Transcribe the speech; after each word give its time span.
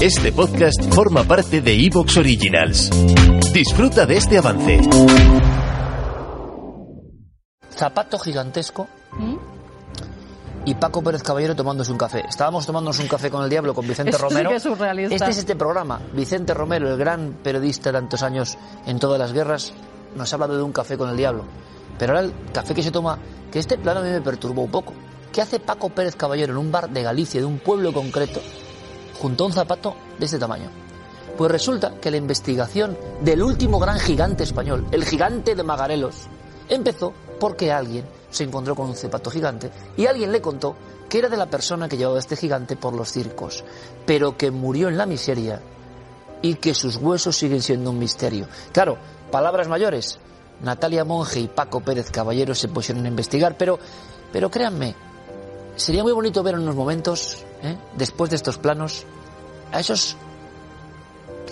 Este 0.00 0.30
podcast 0.32 0.94
forma 0.94 1.24
parte 1.24 1.60
de 1.60 1.74
Evox 1.84 2.16
Originals. 2.18 2.90
Disfruta 3.52 4.06
de 4.06 4.16
este 4.16 4.38
avance. 4.38 4.80
Zapato 7.72 8.18
gigantesco 8.20 8.86
y 10.64 10.74
Paco 10.74 11.02
Pérez 11.02 11.24
Caballero 11.24 11.56
tomándose 11.56 11.90
un 11.90 11.98
café. 11.98 12.22
Estábamos 12.28 12.66
tomándonos 12.66 13.00
un 13.00 13.08
café 13.08 13.30
con 13.30 13.42
el 13.42 13.50
diablo, 13.50 13.74
con 13.74 13.88
Vicente 13.88 14.10
Esto 14.14 14.28
sí 14.28 14.34
Romero. 14.34 14.50
que 14.50 14.56
es 14.56 14.62
surrealista. 14.62 15.14
Este 15.16 15.30
es 15.30 15.38
este 15.38 15.56
programa. 15.56 16.00
Vicente 16.14 16.54
Romero, 16.54 16.88
el 16.88 16.96
gran 16.98 17.38
periodista 17.42 17.90
de 17.90 17.98
tantos 17.98 18.22
años 18.22 18.58
en 18.86 19.00
todas 19.00 19.18
las 19.18 19.32
guerras, 19.32 19.72
nos 20.14 20.32
ha 20.32 20.36
hablado 20.36 20.56
de 20.56 20.62
un 20.62 20.72
café 20.72 20.96
con 20.96 21.10
el 21.10 21.16
diablo. 21.16 21.44
Pero 21.98 22.12
ahora 22.14 22.26
el 22.26 22.32
café 22.52 22.74
que 22.74 22.82
se 22.84 22.92
toma, 22.92 23.18
que 23.50 23.58
este 23.58 23.76
plano 23.76 24.00
a 24.00 24.02
mí 24.04 24.10
me 24.10 24.20
perturbó 24.20 24.62
un 24.62 24.70
poco. 24.70 24.92
¿Qué 25.32 25.40
hace 25.40 25.60
Paco 25.60 25.90
Pérez 25.90 26.16
Caballero 26.16 26.52
en 26.52 26.58
un 26.58 26.72
bar 26.72 26.90
de 26.90 27.04
Galicia, 27.04 27.40
de 27.40 27.46
un 27.46 27.60
pueblo 27.60 27.92
concreto, 27.92 28.40
junto 29.20 29.44
a 29.44 29.46
un 29.46 29.52
zapato 29.52 29.94
de 30.18 30.24
este 30.24 30.40
tamaño? 30.40 30.68
Pues 31.38 31.52
resulta 31.52 31.94
que 32.00 32.10
la 32.10 32.16
investigación 32.16 32.98
del 33.22 33.42
último 33.42 33.78
gran 33.78 34.00
gigante 34.00 34.42
español, 34.42 34.88
el 34.90 35.04
gigante 35.04 35.54
de 35.54 35.62
Magarelos, 35.62 36.26
empezó 36.68 37.12
porque 37.38 37.70
alguien 37.70 38.04
se 38.28 38.42
encontró 38.42 38.74
con 38.74 38.88
un 38.88 38.96
zapato 38.96 39.30
gigante 39.30 39.70
y 39.96 40.06
alguien 40.06 40.32
le 40.32 40.42
contó 40.42 40.74
que 41.08 41.18
era 41.18 41.28
de 41.28 41.36
la 41.36 41.46
persona 41.46 41.88
que 41.88 41.96
llevaba 41.96 42.18
este 42.18 42.36
gigante 42.36 42.74
por 42.74 42.94
los 42.94 43.12
circos, 43.12 43.64
pero 44.04 44.36
que 44.36 44.50
murió 44.50 44.88
en 44.88 44.98
la 44.98 45.06
miseria 45.06 45.62
y 46.42 46.56
que 46.56 46.74
sus 46.74 46.96
huesos 46.96 47.36
siguen 47.36 47.62
siendo 47.62 47.90
un 47.90 48.00
misterio. 48.00 48.48
Claro, 48.72 48.98
palabras 49.30 49.68
mayores. 49.68 50.18
Natalia 50.60 51.04
Monge 51.04 51.38
y 51.38 51.48
Paco 51.48 51.80
Pérez 51.80 52.10
Caballero 52.10 52.54
se 52.54 52.68
pusieron 52.68 53.04
a 53.04 53.08
investigar, 53.08 53.56
pero, 53.56 53.78
pero 54.32 54.50
créanme, 54.50 54.94
sería 55.80 56.02
muy 56.02 56.12
bonito 56.12 56.42
ver 56.42 56.54
en 56.54 56.60
unos 56.60 56.76
momentos, 56.76 57.44
¿eh? 57.62 57.76
después 57.96 58.30
de 58.30 58.36
estos 58.36 58.58
planos, 58.58 59.06
a 59.72 59.80
esos 59.80 60.16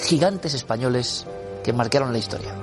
gigantes 0.00 0.54
españoles 0.54 1.26
que 1.64 1.72
marcaron 1.72 2.12
la 2.12 2.18
historia. 2.18 2.54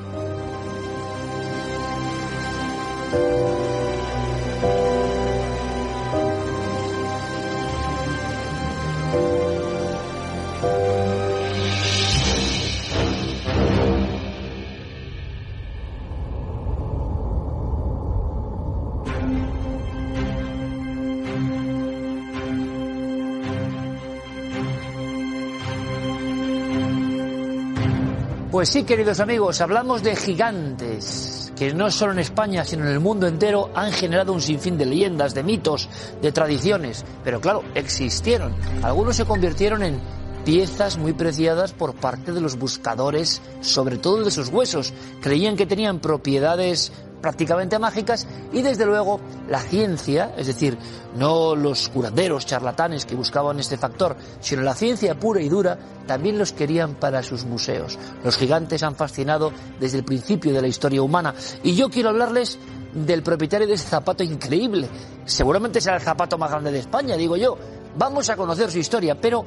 Pues 28.55 28.69
sí, 28.69 28.83
queridos 28.83 29.19
amigos, 29.19 29.59
hablamos 29.59 30.01
de 30.01 30.15
gigantes 30.15 31.51
que 31.57 31.73
no 31.73 31.91
solo 31.91 32.13
en 32.13 32.19
España, 32.19 32.63
sino 32.63 32.85
en 32.85 32.91
el 32.93 33.01
mundo 33.01 33.27
entero 33.27 33.69
han 33.75 33.91
generado 33.91 34.31
un 34.31 34.39
sinfín 34.39 34.77
de 34.77 34.85
leyendas, 34.85 35.33
de 35.35 35.43
mitos, 35.43 35.89
de 36.21 36.31
tradiciones. 36.31 37.03
Pero 37.25 37.41
claro, 37.41 37.63
existieron. 37.75 38.55
Algunos 38.81 39.17
se 39.17 39.25
convirtieron 39.25 39.83
en 39.83 39.99
piezas 40.45 40.97
muy 40.97 41.11
preciadas 41.11 41.73
por 41.73 41.95
parte 41.95 42.31
de 42.31 42.39
los 42.39 42.57
buscadores, 42.57 43.41
sobre 43.59 43.97
todo 43.97 44.23
de 44.23 44.31
sus 44.31 44.47
huesos. 44.47 44.94
Creían 45.21 45.57
que 45.57 45.65
tenían 45.65 45.99
propiedades 45.99 46.94
prácticamente 47.21 47.79
mágicas 47.79 48.27
y 48.51 48.61
desde 48.61 48.85
luego 48.85 49.19
la 49.47 49.59
ciencia, 49.59 50.33
es 50.37 50.47
decir, 50.47 50.77
no 51.15 51.55
los 51.55 51.89
curanderos, 51.89 52.45
charlatanes 52.45 53.05
que 53.05 53.15
buscaban 53.15 53.59
este 53.59 53.77
factor, 53.77 54.15
sino 54.39 54.61
la 54.61 54.73
ciencia 54.73 55.19
pura 55.19 55.41
y 55.41 55.49
dura, 55.49 55.77
también 56.05 56.37
los 56.37 56.53
querían 56.53 56.95
para 56.95 57.23
sus 57.23 57.45
museos. 57.45 57.97
Los 58.23 58.37
gigantes 58.37 58.83
han 58.83 58.95
fascinado 58.95 59.51
desde 59.79 59.97
el 59.97 60.05
principio 60.05 60.53
de 60.53 60.61
la 60.61 60.67
historia 60.67 61.01
humana 61.01 61.33
y 61.63 61.75
yo 61.75 61.89
quiero 61.89 62.09
hablarles 62.09 62.59
del 62.93 63.23
propietario 63.23 63.67
de 63.67 63.73
este 63.73 63.89
zapato 63.89 64.23
increíble. 64.23 64.87
Seguramente 65.25 65.81
será 65.81 65.97
el 65.97 66.01
zapato 66.01 66.37
más 66.37 66.49
grande 66.51 66.71
de 66.71 66.79
España, 66.79 67.15
digo 67.15 67.35
yo. 67.35 67.57
Vamos 67.97 68.29
a 68.29 68.35
conocer 68.35 68.69
su 68.69 68.79
historia, 68.79 69.15
pero 69.19 69.45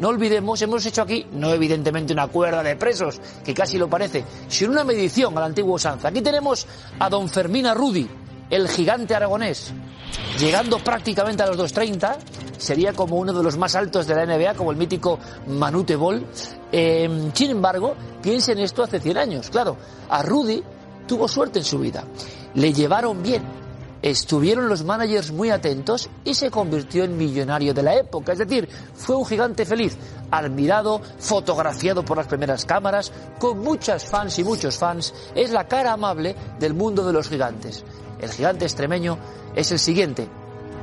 no 0.00 0.08
olvidemos, 0.08 0.60
hemos 0.62 0.84
hecho 0.86 1.02
aquí, 1.02 1.26
no 1.32 1.52
evidentemente 1.52 2.14
una 2.14 2.26
cuerda 2.26 2.62
de 2.62 2.74
presos, 2.74 3.20
que 3.44 3.52
casi 3.52 3.76
lo 3.76 3.88
parece, 3.88 4.24
sino 4.48 4.72
una 4.72 4.82
medición 4.82 5.36
a 5.36 5.40
la 5.40 5.46
antigua 5.46 5.74
usanza. 5.74 6.08
Aquí 6.08 6.22
tenemos 6.22 6.66
a 6.98 7.10
don 7.10 7.28
Fermín 7.28 7.66
Arrudi, 7.66 8.08
el 8.48 8.66
gigante 8.66 9.14
aragonés, 9.14 9.74
llegando 10.38 10.78
prácticamente 10.78 11.42
a 11.42 11.48
los 11.48 11.58
2.30, 11.58 12.16
sería 12.56 12.94
como 12.94 13.16
uno 13.16 13.34
de 13.34 13.42
los 13.42 13.58
más 13.58 13.74
altos 13.76 14.06
de 14.06 14.14
la 14.14 14.24
NBA, 14.24 14.54
como 14.54 14.70
el 14.70 14.78
mítico 14.78 15.18
Manute 15.46 15.96
Ball. 15.96 16.26
Eh, 16.72 17.30
sin 17.34 17.50
embargo, 17.50 17.94
piensen 18.22 18.58
esto 18.58 18.82
hace 18.82 19.00
100 19.00 19.18
años, 19.18 19.50
claro, 19.50 19.76
Arrudi 20.08 20.62
tuvo 21.06 21.28
suerte 21.28 21.58
en 21.58 21.64
su 21.66 21.78
vida, 21.78 22.04
le 22.54 22.72
llevaron 22.72 23.22
bien, 23.22 23.42
estuvieron 24.02 24.68
los 24.68 24.84
managers 24.84 25.30
muy 25.30 25.50
atentos 25.50 26.08
y 26.24 26.34
se 26.34 26.50
convirtió 26.50 27.04
en 27.04 27.16
millonario 27.16 27.74
de 27.74 27.82
la 27.82 27.94
época. 27.96 28.32
Es 28.32 28.38
decir, 28.38 28.68
fue 28.94 29.16
un 29.16 29.26
gigante 29.26 29.64
feliz, 29.64 29.96
admirado, 30.30 31.00
fotografiado 31.18 32.04
por 32.04 32.16
las 32.16 32.26
primeras 32.26 32.64
cámaras, 32.64 33.12
con 33.38 33.58
muchas 33.58 34.04
fans 34.04 34.38
y 34.38 34.44
muchos 34.44 34.78
fans. 34.78 35.12
Es 35.34 35.50
la 35.50 35.68
cara 35.68 35.92
amable 35.92 36.34
del 36.58 36.74
mundo 36.74 37.06
de 37.06 37.12
los 37.12 37.28
gigantes. 37.28 37.84
El 38.20 38.30
gigante 38.30 38.64
extremeño 38.64 39.18
es 39.54 39.72
el 39.72 39.78
siguiente, 39.78 40.28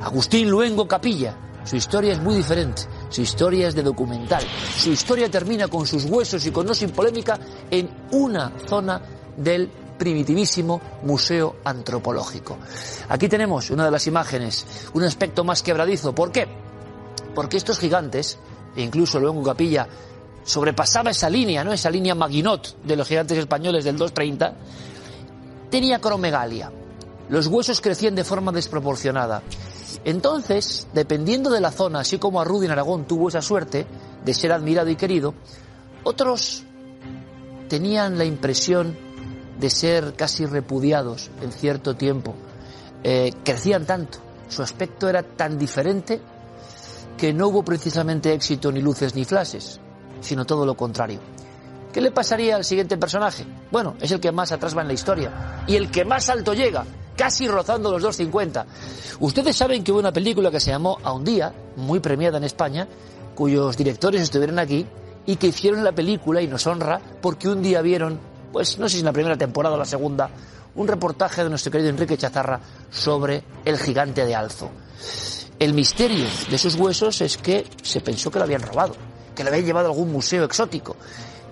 Agustín 0.02 0.50
Luengo 0.50 0.86
Capilla. 0.86 1.36
Su 1.64 1.76
historia 1.76 2.12
es 2.12 2.20
muy 2.20 2.36
diferente. 2.36 2.82
Su 3.10 3.20
historia 3.20 3.68
es 3.68 3.74
de 3.74 3.82
documental. 3.82 4.42
Su 4.76 4.90
historia 4.90 5.30
termina 5.30 5.68
con 5.68 5.86
sus 5.86 6.04
huesos 6.06 6.46
y 6.46 6.50
con 6.50 6.66
no 6.66 6.74
sin 6.74 6.90
polémica 6.90 7.38
en 7.70 7.90
una 8.12 8.52
zona 8.66 9.02
del 9.36 9.70
primitivísimo 9.98 10.80
museo 11.02 11.56
antropológico. 11.64 12.56
Aquí 13.08 13.28
tenemos 13.28 13.70
una 13.70 13.84
de 13.84 13.90
las 13.90 14.06
imágenes, 14.06 14.64
un 14.94 15.04
aspecto 15.04 15.44
más 15.44 15.62
quebradizo. 15.62 16.14
¿Por 16.14 16.32
qué? 16.32 16.46
Porque 17.34 17.56
estos 17.56 17.78
gigantes, 17.78 18.38
e 18.74 18.82
incluso 18.82 19.20
luego 19.20 19.42
Capilla, 19.42 19.86
sobrepasaba 20.44 21.10
esa 21.10 21.28
línea, 21.28 21.62
¿no? 21.62 21.72
Esa 21.72 21.90
línea 21.90 22.14
Maguinot 22.14 22.82
de 22.82 22.96
los 22.96 23.06
gigantes 23.06 23.36
españoles 23.36 23.84
del 23.84 23.96
230, 23.96 24.54
tenía 25.70 26.00
cromegalia. 26.00 26.72
Los 27.28 27.46
huesos 27.48 27.80
crecían 27.80 28.14
de 28.14 28.24
forma 28.24 28.52
desproporcionada. 28.52 29.42
Entonces, 30.04 30.86
dependiendo 30.94 31.50
de 31.50 31.60
la 31.60 31.70
zona, 31.70 32.00
así 32.00 32.18
como 32.18 32.40
Arrudi 32.40 32.66
en 32.66 32.72
Aragón 32.72 33.04
tuvo 33.06 33.28
esa 33.28 33.42
suerte 33.42 33.86
de 34.24 34.34
ser 34.34 34.52
admirado 34.52 34.88
y 34.88 34.96
querido, 34.96 35.34
otros 36.04 36.64
tenían 37.68 38.16
la 38.16 38.24
impresión 38.24 38.96
de 39.58 39.70
ser 39.70 40.14
casi 40.14 40.46
repudiados 40.46 41.30
en 41.42 41.52
cierto 41.52 41.96
tiempo. 41.96 42.34
Eh, 43.02 43.32
crecían 43.44 43.84
tanto, 43.84 44.18
su 44.48 44.62
aspecto 44.62 45.08
era 45.08 45.22
tan 45.22 45.58
diferente 45.58 46.20
que 47.16 47.32
no 47.32 47.48
hubo 47.48 47.64
precisamente 47.64 48.32
éxito 48.32 48.70
ni 48.70 48.80
luces 48.80 49.14
ni 49.14 49.24
flashes, 49.24 49.80
sino 50.20 50.44
todo 50.44 50.64
lo 50.64 50.76
contrario. 50.76 51.20
¿Qué 51.92 52.00
le 52.00 52.12
pasaría 52.12 52.54
al 52.54 52.64
siguiente 52.64 52.96
personaje? 52.96 53.44
Bueno, 53.72 53.96
es 54.00 54.12
el 54.12 54.20
que 54.20 54.30
más 54.30 54.52
atrás 54.52 54.76
va 54.76 54.82
en 54.82 54.88
la 54.88 54.94
historia 54.94 55.64
y 55.66 55.74
el 55.74 55.90
que 55.90 56.04
más 56.04 56.28
alto 56.28 56.54
llega, 56.54 56.84
casi 57.16 57.48
rozando 57.48 57.98
los 57.98 58.20
2.50. 58.20 58.64
Ustedes 59.20 59.56
saben 59.56 59.82
que 59.82 59.90
hubo 59.90 59.98
una 59.98 60.12
película 60.12 60.50
que 60.50 60.60
se 60.60 60.70
llamó 60.70 60.98
A 61.02 61.12
un 61.12 61.24
día, 61.24 61.52
muy 61.76 61.98
premiada 61.98 62.38
en 62.38 62.44
España, 62.44 62.86
cuyos 63.34 63.76
directores 63.76 64.22
estuvieron 64.22 64.58
aquí 64.58 64.86
y 65.26 65.36
que 65.36 65.48
hicieron 65.48 65.82
la 65.82 65.92
película 65.92 66.40
y 66.40 66.46
nos 66.46 66.66
honra 66.66 67.00
porque 67.20 67.48
un 67.48 67.62
día 67.62 67.82
vieron 67.82 68.20
pues 68.52 68.78
no 68.78 68.88
sé 68.88 68.94
si 68.94 68.98
en 69.00 69.06
la 69.06 69.12
primera 69.12 69.36
temporada 69.36 69.74
o 69.74 69.78
la 69.78 69.84
segunda, 69.84 70.30
un 70.74 70.88
reportaje 70.88 71.42
de 71.42 71.50
nuestro 71.50 71.72
querido 71.72 71.90
Enrique 71.90 72.16
Chazarra 72.16 72.60
sobre 72.90 73.42
el 73.64 73.78
gigante 73.78 74.24
de 74.24 74.34
Alzo. 74.34 74.70
El 75.58 75.74
misterio 75.74 76.26
de 76.50 76.58
sus 76.58 76.76
huesos 76.76 77.20
es 77.20 77.36
que 77.36 77.66
se 77.82 78.00
pensó 78.00 78.30
que 78.30 78.38
lo 78.38 78.44
habían 78.44 78.62
robado, 78.62 78.94
que 79.34 79.42
lo 79.42 79.50
habían 79.50 79.66
llevado 79.66 79.88
a 79.88 79.90
algún 79.90 80.12
museo 80.12 80.44
exótico, 80.44 80.96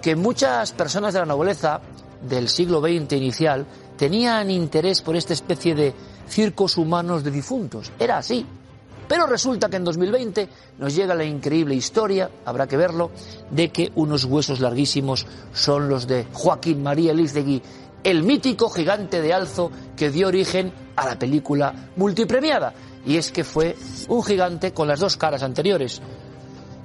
que 0.00 0.14
muchas 0.14 0.72
personas 0.72 1.12
de 1.12 1.20
la 1.20 1.26
nobleza 1.26 1.81
del 2.22 2.48
siglo 2.48 2.81
XX 2.81 3.12
inicial 3.14 3.66
tenían 3.96 4.50
interés 4.50 5.02
por 5.02 5.16
esta 5.16 5.32
especie 5.32 5.75
de 5.75 5.94
circos 6.28 6.76
humanos 6.76 7.25
de 7.25 7.31
difuntos. 7.31 7.90
Era 7.99 8.19
así. 8.19 8.46
Pero 9.08 9.26
resulta 9.26 9.68
que 9.68 9.76
en 9.76 9.84
2020 9.84 10.48
nos 10.78 10.94
llega 10.94 11.14
la 11.14 11.24
increíble 11.24 11.74
historia, 11.74 12.30
habrá 12.44 12.66
que 12.66 12.76
verlo, 12.76 13.10
de 13.50 13.70
que 13.70 13.92
unos 13.94 14.24
huesos 14.24 14.60
larguísimos 14.60 15.26
son 15.52 15.88
los 15.88 16.06
de 16.06 16.26
Joaquín 16.32 16.82
María 16.82 17.12
Elizegui, 17.12 17.62
el 18.02 18.22
mítico 18.22 18.68
gigante 18.68 19.20
de 19.20 19.32
Alzo 19.32 19.70
que 19.96 20.10
dio 20.10 20.28
origen 20.28 20.72
a 20.96 21.06
la 21.06 21.18
película 21.18 21.90
multipremiada. 21.96 22.72
Y 23.04 23.16
es 23.16 23.30
que 23.30 23.44
fue 23.44 23.76
un 24.08 24.22
gigante 24.22 24.72
con 24.72 24.88
las 24.88 25.00
dos 25.00 25.16
caras 25.16 25.42
anteriores. 25.42 26.00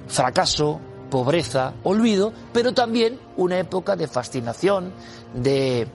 Fracaso, 0.06 0.80
pobreza, 1.10 1.74
olvido, 1.82 2.32
pero 2.52 2.72
también 2.72 3.18
una 3.36 3.58
época 3.58 3.96
de 3.96 4.06
fascinación, 4.06 4.92
de 5.34 5.88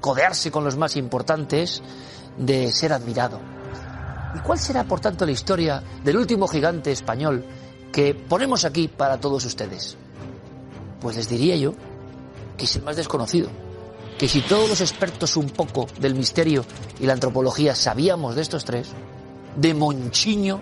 codearse 0.00 0.50
con 0.50 0.64
los 0.64 0.76
más 0.76 0.96
importantes, 0.96 1.82
de 2.36 2.70
ser 2.72 2.92
admirado. 2.92 3.59
¿Y 4.34 4.38
cuál 4.40 4.58
será, 4.58 4.84
por 4.84 5.00
tanto, 5.00 5.26
la 5.26 5.32
historia 5.32 5.82
del 6.04 6.16
último 6.16 6.46
gigante 6.46 6.92
español 6.92 7.44
que 7.92 8.14
ponemos 8.14 8.64
aquí 8.64 8.88
para 8.88 9.18
todos 9.18 9.44
ustedes? 9.44 9.96
Pues 11.00 11.16
les 11.16 11.28
diría 11.28 11.56
yo 11.56 11.74
que 12.56 12.66
es 12.66 12.76
el 12.76 12.82
más 12.82 12.96
desconocido. 12.96 13.48
Que 14.18 14.28
si 14.28 14.42
todos 14.42 14.68
los 14.68 14.80
expertos 14.82 15.36
un 15.36 15.48
poco 15.48 15.86
del 15.98 16.14
misterio 16.14 16.64
y 17.00 17.06
la 17.06 17.14
antropología 17.14 17.74
sabíamos 17.74 18.34
de 18.36 18.42
estos 18.42 18.64
tres, 18.64 18.88
de 19.56 19.74
Monchiño, 19.74 20.60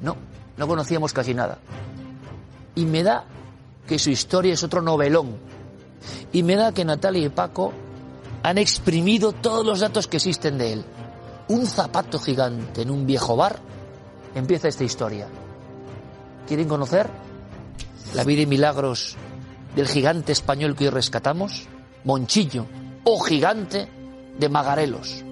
no, 0.00 0.16
no 0.56 0.68
conocíamos 0.68 1.12
casi 1.12 1.34
nada. 1.34 1.58
Y 2.74 2.86
me 2.86 3.02
da 3.02 3.24
que 3.86 3.98
su 3.98 4.10
historia 4.10 4.54
es 4.54 4.62
otro 4.62 4.80
novelón. 4.80 5.36
Y 6.32 6.42
me 6.42 6.56
da 6.56 6.72
que 6.72 6.84
Natalia 6.84 7.26
y 7.26 7.28
Paco 7.28 7.72
han 8.42 8.58
exprimido 8.58 9.32
todos 9.32 9.66
los 9.66 9.80
datos 9.80 10.06
que 10.06 10.16
existen 10.16 10.56
de 10.56 10.72
él. 10.74 10.84
Un 11.52 11.66
zapato 11.66 12.18
gigante 12.18 12.80
en 12.80 12.90
un 12.90 13.04
viejo 13.04 13.36
bar 13.36 13.58
empieza 14.34 14.68
esta 14.68 14.84
historia. 14.84 15.28
¿Quieren 16.48 16.66
conocer 16.66 17.10
la 18.14 18.24
vida 18.24 18.40
y 18.40 18.46
milagros 18.46 19.16
del 19.76 19.86
gigante 19.86 20.32
español 20.32 20.74
que 20.74 20.84
hoy 20.84 20.90
rescatamos? 20.90 21.68
Monchillo 22.04 22.64
o 23.04 23.20
gigante 23.20 23.86
de 24.38 24.48
Magarelos. 24.48 25.26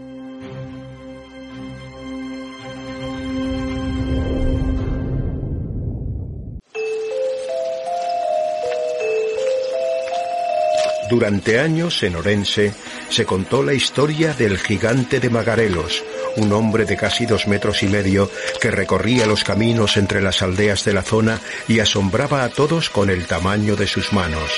Durante 11.11 11.59
años 11.59 12.05
en 12.05 12.15
Orense 12.15 12.73
se 13.09 13.27
contó 13.27 13.65
la 13.65 13.75
historia 13.75 14.33
del 14.33 14.59
gigante 14.59 15.19
de 15.19 15.29
Magarelos, 15.29 16.05
un 16.37 16.53
hombre 16.53 16.85
de 16.85 16.97
casi 16.97 17.27
dos 17.27 17.49
metros 17.49 17.83
y 17.83 17.89
medio 17.89 18.31
que 18.61 18.71
recorría 18.71 19.27
los 19.27 19.43
caminos 19.43 19.97
entre 19.97 20.23
las 20.23 20.41
aldeas 20.41 20.85
de 20.85 20.93
la 20.93 21.03
zona 21.03 21.41
y 21.67 21.81
asombraba 21.81 22.45
a 22.45 22.49
todos 22.49 22.91
con 22.91 23.11
el 23.11 23.27
tamaño 23.27 23.75
de 23.75 23.89
sus 23.89 24.13
manos. 24.13 24.51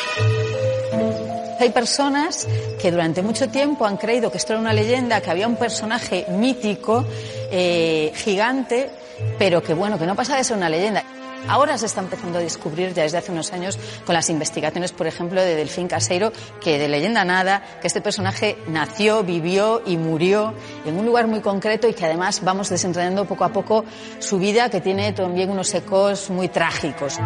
Hay 1.59 1.71
personas 1.71 2.47
que 2.79 2.91
durante 2.91 3.23
mucho 3.23 3.49
tiempo 3.49 3.87
han 3.87 3.97
creído 3.97 4.31
que 4.31 4.37
esto 4.37 4.53
era 4.53 4.61
una 4.61 4.75
leyenda, 4.75 5.23
que 5.23 5.31
había 5.31 5.49
un 5.49 5.57
personaje 5.57 6.27
mítico, 6.29 7.07
eh, 7.51 8.13
gigante, 8.15 8.91
pero 9.39 9.63
que 9.63 9.73
bueno, 9.73 9.99
que 9.99 10.05
no 10.05 10.15
pasa 10.15 10.37
de 10.37 10.45
ser 10.45 10.59
una 10.59 10.69
leyenda. 10.69 11.03
Ahora 11.49 11.77
se 11.79 11.87
está 11.87 12.01
empezando 12.01 12.39
a 12.39 12.43
descubrir 12.43 12.93
ya 12.95 13.03
desde 13.03 13.19
hace 13.19 13.33
unos 13.33 13.53
años 13.53 13.79
con 14.05 14.15
las 14.15 14.31
investigaciones, 14.31 14.93
por 14.93 15.07
ejemplo, 15.07 15.41
de 15.41 15.55
Delfín 15.55 15.89
Caseiro, 15.89 16.33
que 16.61 16.79
de 16.79 16.89
leyenda 16.89 17.25
nada, 17.25 17.63
que 17.81 17.87
este 17.87 18.01
personaje 18.01 18.59
nació, 18.69 19.23
vivió 19.23 19.83
y 19.85 19.97
murió 19.97 20.55
en 20.87 20.99
un 20.99 21.07
lugar 21.07 21.27
muy 21.27 21.41
concreto 21.41 21.89
y 21.89 21.95
que 21.95 22.05
además 22.05 22.43
vamos 22.45 22.69
desentrañando 22.69 23.25
poco 23.25 23.45
a 23.45 23.53
poco 23.53 23.85
su 24.19 24.39
vida, 24.39 24.71
que 24.71 24.81
tiene 24.81 25.13
también 25.13 25.51
unos 25.51 25.73
ecos 25.75 26.31
muy 26.31 26.49
trágicos. 26.49 27.19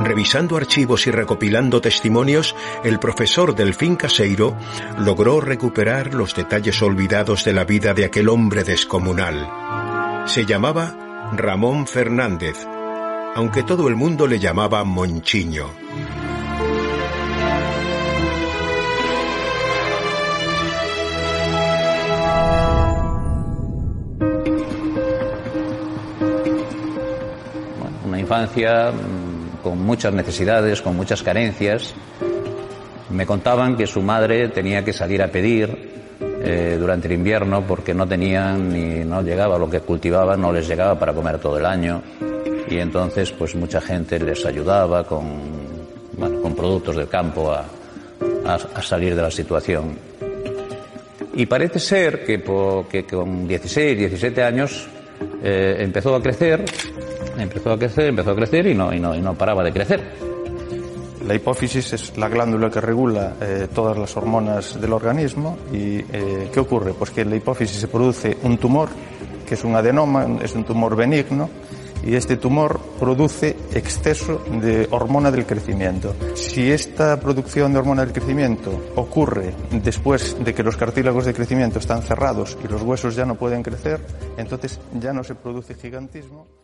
Revisando 0.00 0.56
archivos 0.56 1.06
y 1.06 1.12
recopilando 1.12 1.80
testimonios, 1.80 2.54
el 2.82 2.98
profesor 2.98 3.54
Delfín 3.54 3.96
Caseiro 3.96 4.56
logró 4.98 5.40
recuperar 5.40 6.12
los 6.14 6.34
detalles 6.34 6.82
olvidados 6.82 7.44
de 7.44 7.52
la 7.52 7.64
vida 7.64 7.94
de 7.94 8.04
aquel 8.04 8.28
hombre 8.28 8.64
descomunal. 8.64 9.48
Se 10.26 10.44
llamaba 10.44 11.03
Ramón 11.32 11.86
Fernández, 11.86 12.66
aunque 13.34 13.62
todo 13.62 13.88
el 13.88 13.96
mundo 13.96 14.26
le 14.26 14.38
llamaba 14.38 14.84
Monchiño. 14.84 15.66
una 28.06 28.20
infancia 28.20 28.92
mm, 28.92 29.62
con 29.62 29.80
muchas 29.82 30.12
necesidades, 30.14 30.82
con 30.82 30.94
muchas 30.96 31.22
carencias. 31.22 31.94
Me 33.10 33.26
contaban 33.26 33.76
que 33.76 33.86
su 33.86 34.02
madre 34.02 34.48
tenía 34.50 34.84
que 34.84 34.92
salir 34.92 35.22
a 35.22 35.28
pedir 35.28 35.83
eh, 36.44 36.76
durante 36.78 37.08
el 37.08 37.14
invierno 37.14 37.62
porque 37.66 37.94
no 37.94 38.06
tenían 38.06 38.68
ni 38.68 39.04
no 39.04 39.22
llegaba 39.22 39.58
lo 39.58 39.70
que 39.70 39.80
cultivaban, 39.80 40.40
no 40.40 40.52
les 40.52 40.68
llegaba 40.68 40.98
para 40.98 41.14
comer 41.14 41.38
todo 41.38 41.58
el 41.58 41.64
año 41.64 42.02
y 42.68 42.78
entonces 42.78 43.32
pues 43.32 43.54
mucha 43.54 43.80
gente 43.80 44.18
les 44.18 44.44
ayudaba 44.44 45.04
con, 45.04 45.24
con 46.18 46.54
productos 46.54 46.96
del 46.96 47.08
campo 47.08 47.52
a, 47.52 47.64
salir 48.82 49.14
de 49.16 49.22
la 49.22 49.30
situación. 49.30 49.96
Y 51.32 51.46
parece 51.46 51.78
ser 51.78 52.24
que, 52.24 52.42
que 52.90 53.04
con 53.04 53.48
16, 53.48 53.98
17 53.98 54.42
años 54.42 54.86
eh, 55.42 55.76
empezó 55.78 56.14
a 56.14 56.22
crecer, 56.22 56.62
empezó 57.38 57.72
a 57.72 57.78
crecer, 57.78 58.08
empezó 58.08 58.32
a 58.32 58.36
crecer 58.36 58.66
y 58.66 58.74
no, 58.74 58.92
y 58.92 59.00
no, 59.00 59.14
y 59.14 59.20
no 59.20 59.34
paraba 59.34 59.64
de 59.64 59.72
crecer. 59.72 60.33
La 61.26 61.34
hipófisis 61.34 61.92
es 61.94 62.18
la 62.18 62.28
glándula 62.28 62.68
que 62.70 62.82
regula 62.82 63.34
eh, 63.40 63.68
todas 63.74 63.96
las 63.96 64.14
hormonas 64.14 64.78
del 64.78 64.92
organismo 64.92 65.56
y 65.72 65.96
eh, 66.12 66.50
¿qué 66.52 66.60
ocurre? 66.60 66.92
Pues 66.92 67.12
que 67.12 67.22
en 67.22 67.30
la 67.30 67.36
hipófisis 67.36 67.80
se 67.80 67.88
produce 67.88 68.36
un 68.42 68.58
tumor, 68.58 68.90
que 69.46 69.54
es 69.54 69.64
un 69.64 69.74
adenoma, 69.74 70.26
es 70.42 70.54
un 70.54 70.64
tumor 70.64 70.94
benigno, 70.94 71.48
y 72.04 72.14
este 72.14 72.36
tumor 72.36 72.78
produce 73.00 73.56
exceso 73.72 74.42
de 74.60 74.86
hormona 74.90 75.30
del 75.30 75.46
crecimiento. 75.46 76.14
Si 76.34 76.70
esta 76.70 77.18
producción 77.18 77.72
de 77.72 77.78
hormona 77.78 78.04
del 78.04 78.12
crecimiento 78.12 78.92
ocurre 78.96 79.54
después 79.82 80.36
de 80.44 80.52
que 80.52 80.62
los 80.62 80.76
cartílagos 80.76 81.24
de 81.24 81.32
crecimiento 81.32 81.78
están 81.78 82.02
cerrados 82.02 82.58
y 82.62 82.68
los 82.68 82.82
huesos 82.82 83.16
ya 83.16 83.24
no 83.24 83.36
pueden 83.36 83.62
crecer, 83.62 83.98
entonces 84.36 84.78
ya 85.00 85.14
no 85.14 85.24
se 85.24 85.34
produce 85.34 85.74
gigantismo. 85.74 86.63